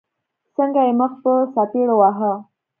[0.55, 2.31] څنګه يې مخ په څپېړو واهه.